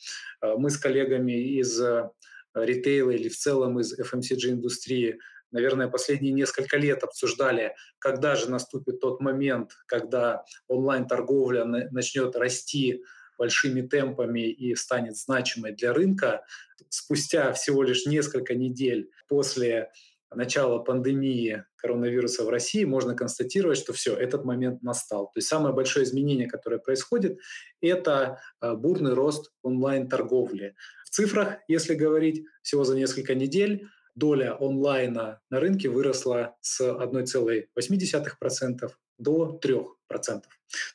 [0.41, 2.09] А, мы с коллегами из э,
[2.55, 5.19] ритейла или в целом из FMCG-индустрии
[5.51, 13.03] наверное, последние несколько лет обсуждали, когда же наступит тот момент, когда онлайн-торговля начнет расти
[13.37, 16.45] большими темпами и станет значимой для рынка.
[16.89, 19.91] Спустя всего лишь несколько недель после
[20.33, 25.27] начала пандемии коронавируса в России, можно констатировать, что все, этот момент настал.
[25.27, 27.39] То есть самое большое изменение, которое происходит,
[27.81, 30.75] это э, бурный рост онлайн-торговли.
[31.05, 38.91] В цифрах, если говорить, всего за несколько недель доля онлайна на рынке выросла с 1,8%
[39.17, 39.87] до 3%.
[40.07, 40.43] То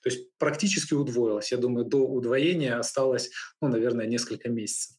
[0.05, 1.53] есть практически удвоилась.
[1.53, 4.97] Я думаю, до удвоения осталось, ну, наверное, несколько месяцев.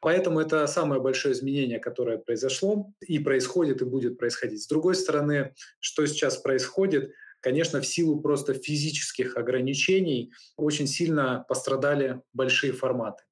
[0.00, 4.62] Поэтому это самое большое изменение, которое произошло и происходит, и будет происходить.
[4.62, 7.12] С другой стороны, что сейчас происходит?
[7.40, 13.24] Конечно, в силу просто физических ограничений очень сильно пострадали большие форматы.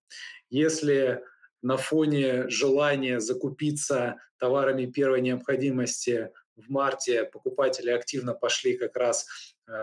[0.48, 1.22] Если
[1.62, 9.26] на фоне желания закупиться товарами первой необходимости в марте покупатели активно пошли как раз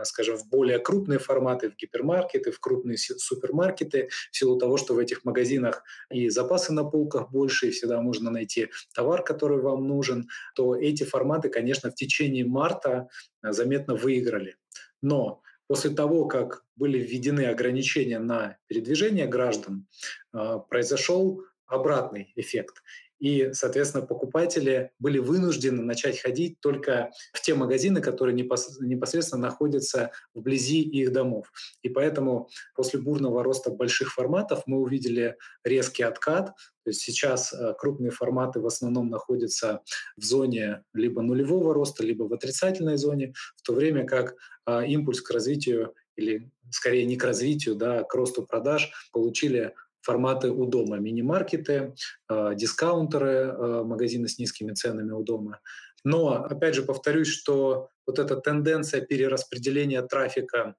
[0.03, 4.99] скажем, в более крупные форматы, в гипермаркеты, в крупные супермаркеты, в силу того, что в
[4.99, 10.27] этих магазинах и запасы на полках больше, и всегда можно найти товар, который вам нужен,
[10.55, 13.07] то эти форматы, конечно, в течение марта
[13.43, 14.57] э, заметно выиграли.
[15.01, 19.87] Но после того, как были введены ограничения на передвижение граждан,
[20.33, 22.83] э, произошел обратный эффект.
[23.23, 30.81] И, соответственно, покупатели были вынуждены начать ходить только в те магазины, которые непосредственно находятся вблизи
[30.81, 31.49] их домов.
[31.83, 36.47] И поэтому после бурного роста больших форматов мы увидели резкий откат.
[36.83, 39.79] То есть сейчас э, крупные форматы в основном находятся
[40.17, 44.35] в зоне либо нулевого роста, либо в отрицательной зоне, в то время как
[44.67, 49.73] э, импульс к развитию или скорее не к развитию, да, а к росту продаж получили
[50.03, 51.95] форматы у дома, мини-маркеты,
[52.29, 55.59] э, дискаунтеры, э, магазины с низкими ценами у дома.
[56.03, 60.75] Но, опять же, повторюсь, что вот эта тенденция перераспределения трафика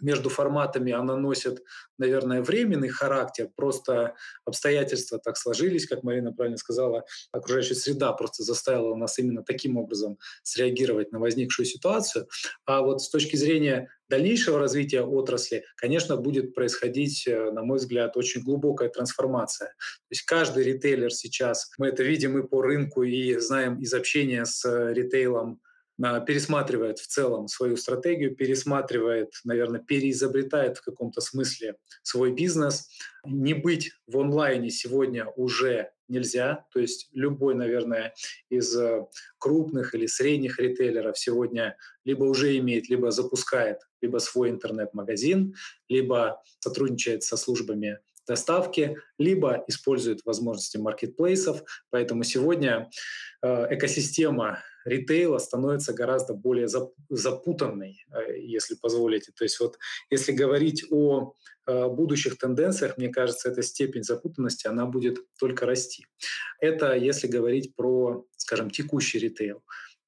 [0.00, 1.62] между форматами она носит,
[1.98, 8.94] наверное, временный характер, просто обстоятельства так сложились, как Марина правильно сказала, окружающая среда просто заставила
[8.94, 12.28] нас именно таким образом среагировать на возникшую ситуацию.
[12.64, 18.16] А вот с точки зрения дальнейшего развития отрасли, конечно, будет происходить, э, на мой взгляд,
[18.16, 19.68] очень глубокая трансформация.
[19.68, 24.44] То есть каждый ритейлер сейчас, мы это видим и по рынку, и знаем из общения
[24.44, 25.60] с э, ритейлом,
[26.26, 32.88] пересматривает в целом свою стратегию, пересматривает, наверное, переизобретает в каком-то смысле свой бизнес.
[33.24, 36.66] Не быть в онлайне сегодня уже нельзя.
[36.72, 38.14] То есть любой, наверное,
[38.50, 39.06] из э,
[39.38, 45.54] крупных или средних ритейлеров сегодня либо уже имеет, либо запускает либо свой интернет-магазин,
[45.88, 51.62] либо сотрудничает со службами доставки, либо использует возможности маркетплейсов.
[51.90, 52.90] Поэтому сегодня
[53.42, 56.68] э, экосистема ритейла становится гораздо более
[57.08, 59.32] запутанной, э, если позволите.
[59.32, 59.78] То есть вот
[60.10, 61.34] если говорить о
[61.66, 66.06] э, будущих тенденциях, мне кажется, эта степень запутанности, она будет только расти.
[66.60, 69.62] Это если говорить про, скажем, текущий ритейл.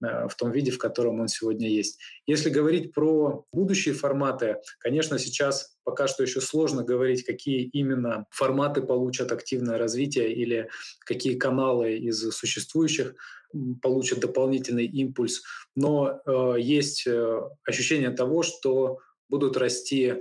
[0.04, 2.00] Э, в том виде, в котором он сегодня есть.
[2.26, 8.82] Если говорить про будущие форматы, конечно, сейчас пока что еще сложно говорить, какие именно форматы
[8.82, 10.68] получат активное развитие или
[11.00, 13.14] какие каналы из существующих
[13.82, 15.42] получат дополнительный импульс.
[15.76, 20.14] Но э, есть э, ощущение того, что будут расти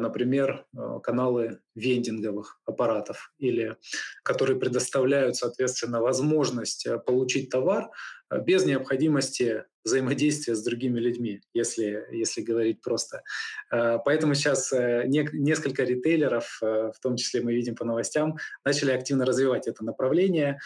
[0.00, 3.76] например, э, каналы вендинговых аппаратов, или
[4.22, 7.90] которые предоставляют, соответственно, возможность э, получить товар
[8.30, 13.22] э, без необходимости взаимодействия с другими людьми, если, если говорить просто.
[13.70, 19.82] Поэтому сейчас несколько ритейлеров, в том числе мы видим по новостям, начали активно развивать это
[19.82, 20.58] направление.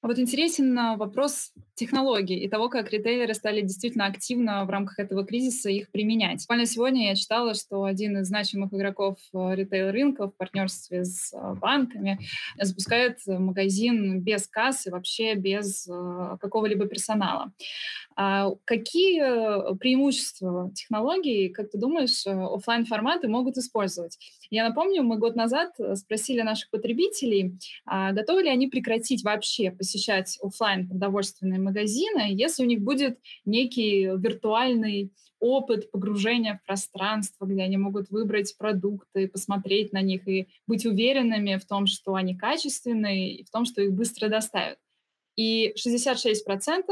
[0.00, 5.00] А вот интересен а, вопрос технологий и того, как ритейлеры стали действительно активно в рамках
[5.00, 6.42] этого кризиса их применять.
[6.42, 11.54] Буквально сегодня я читала, что один из значимых игроков а, ритейл-рынка в партнерстве с а,
[11.54, 12.20] банками
[12.60, 15.88] запускает магазин без кассы, вообще без
[16.40, 17.52] какого-либо персонала.
[18.14, 24.18] А какие преимущества технологий, как ты думаешь, офлайн форматы могут использовать?
[24.50, 30.86] Я напомню, мы год назад спросили наших потребителей, готовы ли они прекратить вообще посещать офлайн
[30.86, 38.10] продовольственные магазины, если у них будет некий виртуальный опыт погружения в пространство, где они могут
[38.10, 43.50] выбрать продукты, посмотреть на них и быть уверенными в том, что они качественные, и в
[43.50, 44.78] том, что их быстро доставят.
[45.36, 46.82] И 66%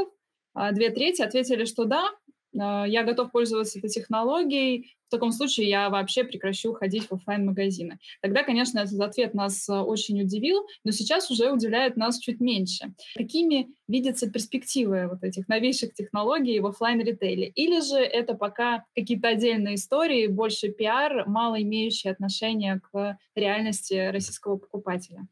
[0.55, 2.09] а две трети ответили, что да,
[2.53, 7.97] я готов пользоваться этой технологией, в таком случае я вообще прекращу ходить в офлайн магазины
[8.21, 12.93] Тогда, конечно, этот ответ нас а, очень удивил, но сейчас уже удивляет нас чуть меньше.
[13.15, 19.29] Какими видятся перспективы вот этих новейших технологий в офлайн ритейле Или же это пока какие-то
[19.29, 25.27] отдельные истории, больше пиар, мало имеющие отношение к реальности российского покупателя?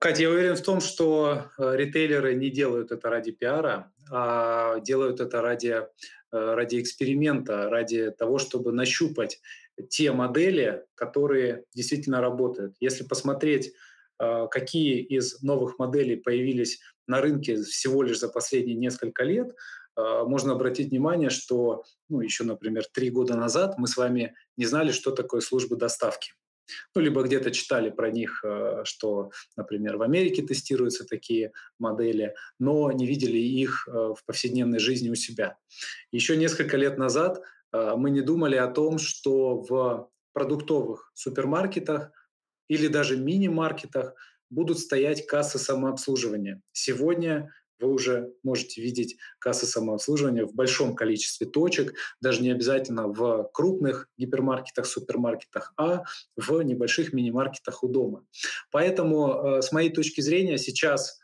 [0.00, 5.20] Катя, я уверен в том, что э, ритейлеры не делают это ради пиара, а делают
[5.20, 5.84] это ради, э,
[6.32, 9.42] ради эксперимента, ради того, чтобы нащупать
[9.90, 12.76] те модели, которые действительно работают.
[12.80, 13.74] Если посмотреть,
[14.18, 19.54] э, какие из новых моделей появились на рынке всего лишь за последние несколько лет,
[19.96, 24.92] можно обратить внимание, что ну, еще, например, три года назад мы с вами не знали,
[24.92, 26.32] что такое службы доставки
[26.94, 32.92] ну, либо где-то читали про них, э, что, например, в Америке тестируются такие модели, но
[32.92, 35.56] не видели их э, в повседневной жизни у себя.
[36.12, 37.40] Еще несколько лет назад
[37.72, 42.12] э, мы не думали о том, что в продуктовых супермаркетах
[42.68, 44.14] или даже мини-маркетах
[44.50, 46.60] будут стоять кассы самообслуживания.
[46.72, 53.50] Сегодня вы уже можете видеть кассы самообслуживания в большом количестве точек, даже не обязательно в
[53.52, 56.04] крупных гипермаркетах, супермаркетах, а
[56.36, 58.24] в небольших мини-маркетах у дома.
[58.70, 61.19] Поэтому, э, с моей точки зрения, сейчас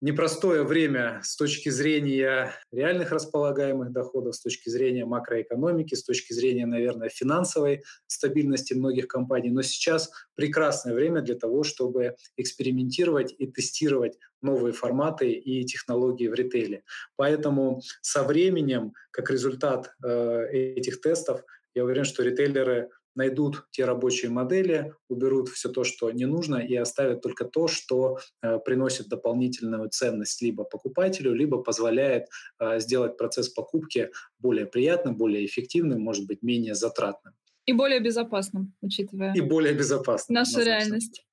[0.00, 6.66] непростое время с точки зрения реальных располагаемых доходов, с точки зрения макроэкономики, с точки зрения,
[6.66, 9.50] наверное, финансовой стабильности многих компаний.
[9.50, 16.34] Но сейчас прекрасное время для того, чтобы экспериментировать и тестировать новые форматы и технологии в
[16.34, 16.82] ритейле.
[17.16, 21.42] Поэтому со временем, как результат э, этих тестов,
[21.74, 22.88] я уверен, что ритейлеры
[23.20, 28.18] найдут те рабочие модели, уберут все то, что не нужно, и оставят только то, что
[28.42, 32.24] э, приносит дополнительную ценность либо покупателю, либо позволяет
[32.58, 37.34] э, сделать процесс покупки более приятным, более эффективным, может быть, менее затратным.
[37.66, 41.24] И более безопасным, учитывая и более безопасным, нашу реальность.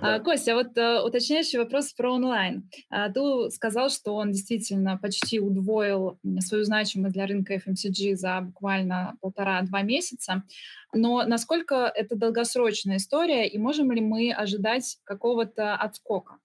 [0.00, 0.20] Да.
[0.20, 2.68] Костя, вот э, уточняющий вопрос про онлайн.
[2.90, 9.16] А, ты сказал, что он действительно почти удвоил свою значимость для рынка FMCG за буквально
[9.20, 10.42] полтора-два месяца.
[10.92, 16.38] Но насколько это долгосрочная история, и можем ли мы ожидать какого-то отскока?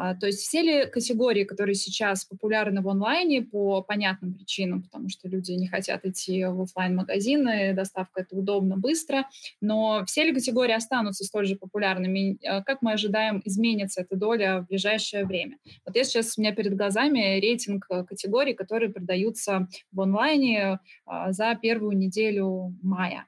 [0.00, 5.08] А, то есть все ли категории, которые сейчас популярны в онлайне по понятным причинам, потому
[5.08, 9.28] что люди не хотят идти в офлайн магазины доставка это удобно, быстро,
[9.60, 12.38] но все ли категории останутся столь же популярными?
[12.46, 15.58] А, как мы ожидаем, изменится эта доля в ближайшее время?
[15.84, 21.58] Вот я сейчас, у меня перед глазами рейтинг категорий, которые продаются в онлайне а, за
[21.60, 23.26] первую неделю мая.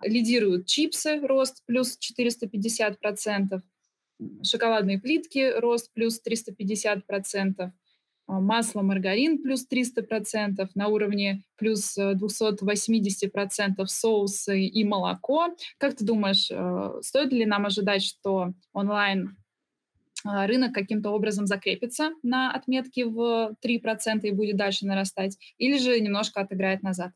[0.00, 3.60] Лидируют чипсы, рост плюс 450%,
[4.42, 7.72] шоколадные плитки рост плюс 350%,
[8.26, 15.48] а, масло, маргарин плюс 300%, на уровне плюс 280% э, соусы и молоко.
[15.78, 19.36] Как ты думаешь, э, стоит ли нам ожидать, что онлайн
[20.24, 26.00] а, рынок каким-то образом закрепится на отметке в 3% и будет дальше нарастать, или же
[26.00, 27.12] немножко отыграет назад?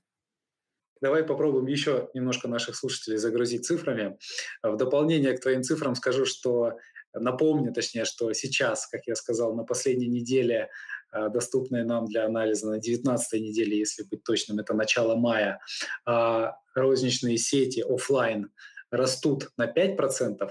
[1.00, 4.18] Давай попробуем еще немножко наших слушателей загрузить цифрами.
[4.62, 6.74] В дополнение к твоим цифрам скажу, что
[7.14, 10.70] напомню, точнее, что сейчас, как я сказал, на последней неделе
[11.12, 15.60] э, доступные нам для анализа на 19 неделе, если быть точным, это начало мая,
[16.04, 18.50] а розничные сети офлайн
[18.90, 20.50] растут на 5%,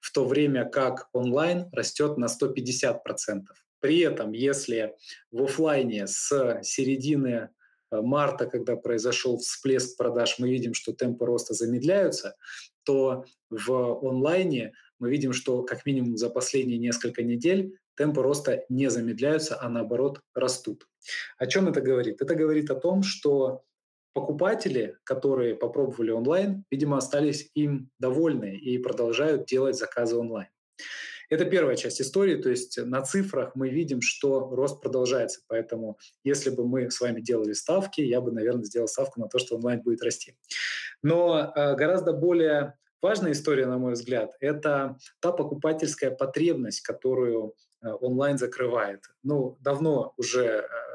[0.00, 3.42] в то время как онлайн растет на 150%.
[3.80, 4.96] При этом, если
[5.30, 7.50] в офлайне с середины
[7.90, 12.36] марта, когда произошел всплеск продаж, мы видим, что темпы роста замедляются,
[12.84, 18.90] то в онлайне мы видим, что как минимум за последние несколько недель темпы роста не
[18.90, 20.86] замедляются, а наоборот растут.
[21.38, 22.20] О чем это говорит?
[22.20, 23.62] Это говорит о том, что
[24.12, 30.48] покупатели, которые попробовали онлайн, видимо, остались им довольны и продолжают делать заказы онлайн.
[31.30, 35.40] Это первая часть истории, то есть на цифрах мы видим, что рост продолжается.
[35.48, 39.38] Поэтому если бы мы с вами делали ставки, я бы, наверное, сделал ставку на то,
[39.38, 40.36] что онлайн будет расти.
[41.02, 47.90] Но э, гораздо более важная история, на мой взгляд, это та покупательская потребность, которую э,
[47.90, 49.04] онлайн закрывает.
[49.22, 50.85] Ну, давно уже э,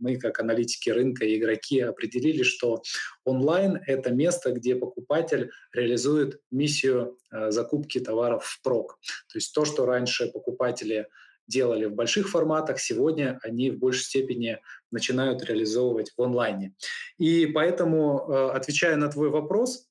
[0.00, 2.82] мы, как аналитики рынка и игроки, определили, что
[3.24, 8.98] онлайн— это место, где покупатель реализует миссию э, закупки товаров в прок.
[9.32, 11.06] То есть то, что раньше покупатели
[11.46, 14.58] делали в больших форматах, сегодня они в большей степени
[14.90, 16.74] начинают реализовывать в онлайне.
[17.18, 19.89] И поэтому, э, отвечая на твой вопрос,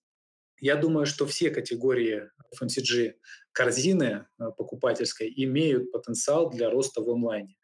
[0.61, 2.29] я думаю, что все категории
[2.59, 3.13] FMCG
[3.51, 7.57] корзины э, покупательской имеют потенциал для роста в онлайне.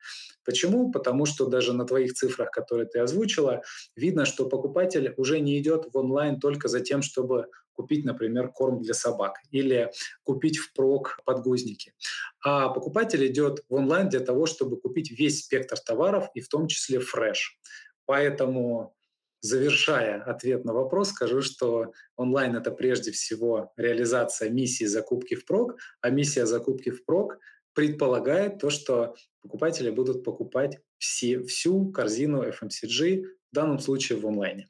[0.43, 0.91] Почему?
[0.91, 3.61] Потому что даже на твоих цифрах, которые ты озвучила,
[3.95, 8.81] видно, что покупатель уже не идет в онлайн только за тем, чтобы купить, например, корм
[8.81, 9.91] для собак или
[10.23, 11.93] купить впрок подгузники.
[12.43, 16.67] А покупатель идет в онлайн для того, чтобы купить весь спектр товаров и в том
[16.67, 17.59] числе фреш.
[18.05, 18.94] Поэтому
[19.45, 26.09] Завершая ответ на вопрос, скажу, что онлайн— это прежде всего реализация миссии закупки впрок, а
[26.09, 27.37] миссия закупки впрок
[27.75, 34.67] предполагает то, что покупатели будут покупать все, всю корзину FMCG, в данном случае в онлайне.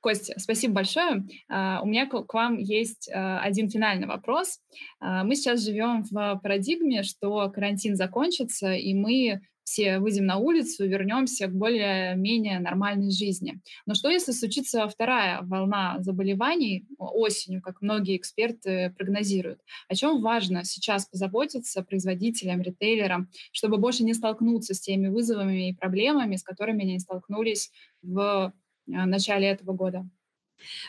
[0.00, 1.24] Костя, спасибо большое.
[1.48, 4.58] Uh, у меня к вам есть uh, один финальный вопрос.
[5.00, 10.86] Uh, мы сейчас живем в парадигме, что карантин закончится, и мы все выйдем на улицу,
[10.86, 13.60] вернемся к более-менее нормальной жизни.
[13.86, 19.60] Но что если случится вторая волна заболеваний осенью, как многие эксперты прогнозируют?
[19.88, 25.74] О чем важно сейчас позаботиться производителям, ритейлерам, чтобы больше не столкнуться с теми вызовами и
[25.74, 27.70] проблемами, с которыми они столкнулись
[28.02, 28.52] в
[28.88, 30.08] э, начале этого года?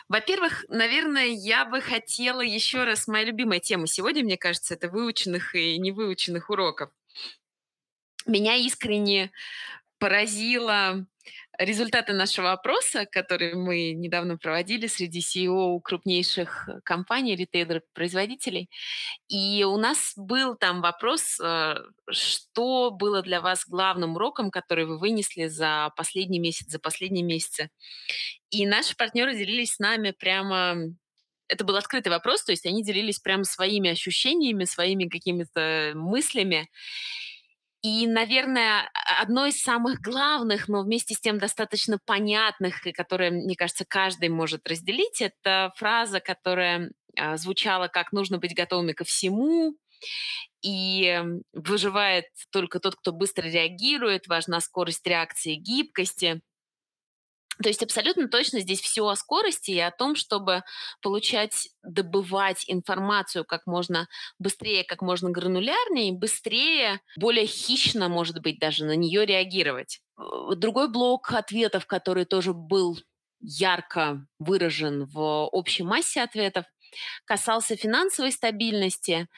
[0.08, 5.54] Во-первых, наверное, я бы хотела еще раз, моя любимая тема сегодня, мне кажется, это выученных
[5.54, 6.90] и невыученных уроков
[8.26, 9.30] меня искренне
[9.98, 11.06] поразило
[11.58, 18.68] результаты нашего опроса, который мы недавно проводили среди CEO крупнейших компаний, ритейлеров, производителей.
[19.28, 21.76] И у нас был там вопрос, э,
[22.10, 27.70] что было для вас главным уроком, который вы вынесли за последний месяц, за последние месяцы.
[28.50, 30.76] И наши партнеры делились с нами прямо
[31.46, 36.70] это был открытый вопрос, то есть они делились прямо своими ощущениями, своими какими-то мыслями.
[37.84, 43.56] И, наверное, одно из самых главных, но вместе с тем достаточно понятных, и которое, мне
[43.56, 49.76] кажется, каждый может разделить, это фраза, которая а, звучала как «нужно быть готовыми ко всему»,
[50.62, 51.22] и
[51.52, 56.40] выживает только тот, кто быстро реагирует, важна скорость реакции, гибкости.
[57.62, 60.62] То есть абсолютно точно здесь все о скорости и о том, чтобы
[61.02, 68.84] получать, добывать информацию как можно быстрее, как можно гранулярнее, быстрее, более хищно, может быть, даже
[68.84, 70.00] на нее реагировать.
[70.18, 72.98] Э, другой блок ответов, который тоже был
[73.40, 76.64] ярко выражен в общей массе ответов,
[77.24, 79.28] касался финансовой стабильности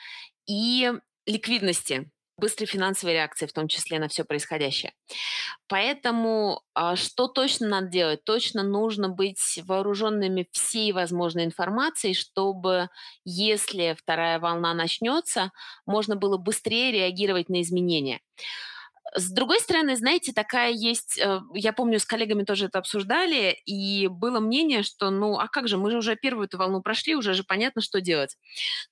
[0.46, 0.92] и
[1.26, 4.93] ликвидности быстрой финансовой реакции, в том числе на все происходящее.
[5.68, 8.24] Поэтому а, что точно надо делать?
[8.24, 12.89] Точно нужно быть вооруженными всей возможной информацией, чтобы,
[13.24, 15.51] если вторая волна начнется,
[15.87, 18.20] можно было быстрее реагировать на изменения.
[19.14, 24.09] С другой стороны, знаете, такая есть, э, я помню, с коллегами тоже это обсуждали, и
[24.09, 27.32] было мнение, что, ну, а как же, мы же уже первую эту волну прошли, уже
[27.32, 28.36] же понятно, что делать.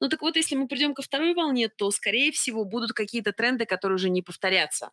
[0.00, 3.66] Ну так вот, если мы придем ко второй волне, то, скорее всего, будут какие-то тренды,
[3.66, 4.90] которые уже не повторятся.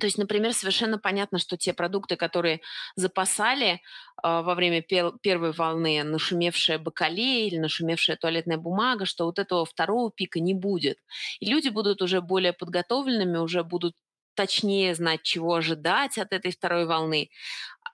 [0.00, 2.60] То есть, например, совершенно понятно, что те продукты, которые
[2.94, 3.78] запасали э,
[4.22, 10.12] во время пер первой волны, нашумевшая бакалея или нашумевшая туалетная бумага, что вот этого второго
[10.12, 10.98] пика не будет.
[11.40, 13.94] И люди будут уже более подготовленными, уже будут
[14.38, 17.30] точнее знать, чего ожидать от этой второй волны.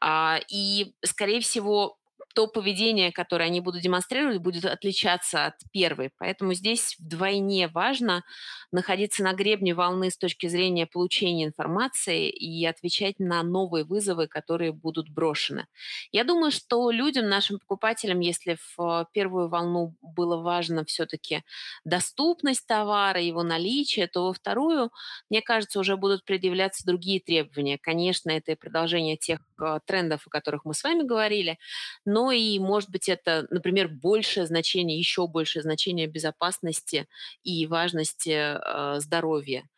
[0.01, 1.97] А, и, скорее всего,
[2.35, 6.11] то поведение, которое они будут демонстрировать, будет отличаться от первой.
[6.19, 8.25] Поэтому здесь вдвойне важно
[8.73, 14.73] находиться на гребне волны с точки зрения получения информации и отвечать на новые вызовы, которые
[14.73, 15.67] будут брошены.
[16.13, 21.43] Я думаю, что людям, нашим покупателям, если в первую волну было важно все-таки
[21.85, 24.91] доступность товара, его наличие, то во вторую,
[25.31, 27.79] мне кажется, уже будут предъявляться другие требования.
[27.81, 29.41] Конечно, это и продолжение тех
[29.87, 31.59] трендов, о которых мы с вами говорили,
[32.05, 37.07] но и, может быть, это, например, большее значение, еще большее значение безопасности
[37.43, 39.69] и важности э, здоровья.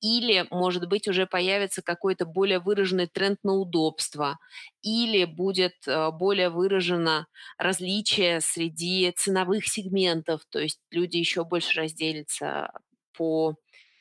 [0.00, 4.38] Или, может быть, уже появится какой-то более выраженный тренд на удобство,
[4.82, 7.26] или будет э, более выражено
[7.58, 12.70] различие среди ценовых сегментов, то есть люди еще больше разделятся
[13.12, 13.56] по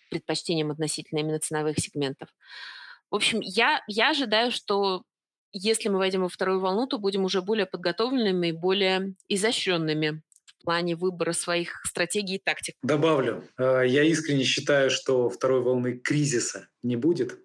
[0.09, 2.29] предпочтениям относительно именно ценовых сегментов.
[3.11, 5.03] В общем, я, я ожидаю, что
[5.51, 10.63] если мы войдем во вторую волну, то будем уже более подготовленными и более изощренными в
[10.65, 12.75] плане выбора своих стратегий и тактик.
[12.83, 17.37] Добавлю, э, я искренне считаю, что второй волны кризиса не будет.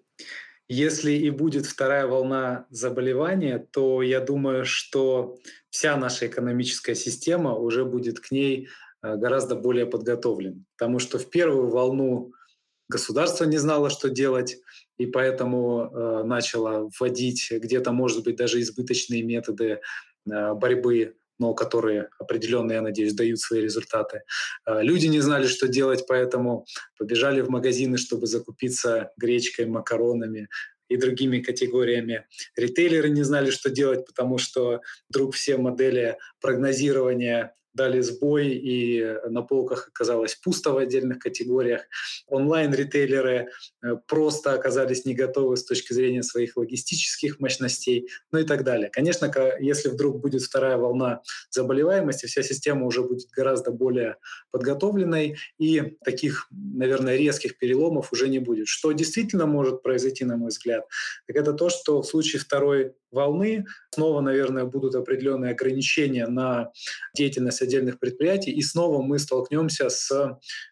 [0.67, 5.37] Если и будет вторая волна заболевания, то я думаю, что
[5.69, 8.69] вся наша экономическая система уже будет к ней
[9.03, 10.63] э, гораздо более подготовлена.
[10.77, 12.31] Потому что в первую волну
[12.87, 14.57] государство не знало, что делать,
[15.01, 19.79] и поэтому э, начало вводить где-то, может быть, даже избыточные методы
[20.29, 24.21] э, борьбы но которые определенно, я надеюсь, дают свои результаты.
[24.67, 26.65] Э, люди не знали, что делать, поэтому
[26.99, 30.47] побежали в магазины, чтобы закупиться гречкой, макаронами,
[30.91, 32.25] и другими категориями.
[32.57, 39.41] Ритейлеры не знали, что делать, потому что вдруг все модели прогнозирования дали сбой, и на
[39.41, 41.83] полках оказалось пусто в отдельных категориях.
[42.27, 43.49] Онлайн-ритейлеры
[43.81, 48.89] э, просто оказались не готовы с точки зрения своих логистических мощностей, ну и так далее.
[48.89, 54.17] Конечно, если вдруг будет вторая волна заболеваемости, вся система уже будет гораздо более
[54.51, 58.67] подготовленной, и таких, наверное, резких переломов уже не будет.
[58.67, 60.85] Что действительно может произойти, на мой взгляд,
[61.27, 66.71] так это то, что в случае второй волны снова, наверное, будут определенные ограничения на
[67.15, 70.11] деятельность отдельных предприятий, и снова мы столкнемся с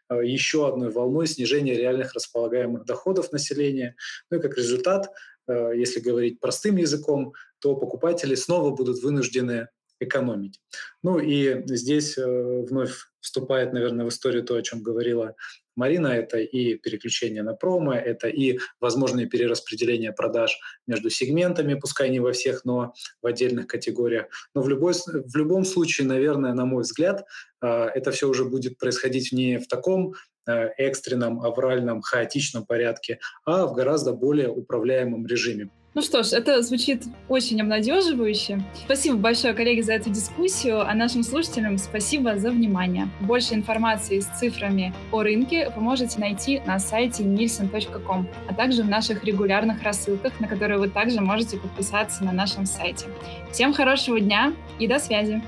[0.09, 3.95] э, еще одной волной снижения реальных располагаемых доходов населения.
[4.31, 5.09] Ну и как результат,
[5.47, 9.67] э, если говорить простым языком, то покупатели снова будут вынуждены
[9.99, 10.59] экономить.
[11.03, 12.25] Ну и здесь э,
[12.69, 15.35] вновь вступает, наверное, в историю то, о чем говорила
[15.75, 22.19] Марина, это и переключение на промо, это и возможные перераспределения продаж между сегментами, пускай не
[22.19, 24.27] во всех, но в отдельных категориях.
[24.53, 27.25] Но в, любой, в любом случае, наверное, на мой взгляд,
[27.61, 33.65] а, это все уже будет происходить не в таком а, экстренном, авральном, хаотичном порядке, а
[33.65, 35.69] в гораздо более управляемом режиме.
[35.95, 38.61] Ну что ж, это звучит очень обнадеживающе.
[38.85, 43.09] Спасибо большое, коллеги, за эту дискуссию, а нашим слушателям спасибо за внимание.
[43.21, 48.89] Больше информации с цифрами о рынке вы можете найти на сайте nielsen.com, а также в
[48.89, 53.07] наших регулярных рассылках, на которые вы также можете подписаться на нашем сайте.
[53.51, 55.41] Всем хорошего дня и до связи!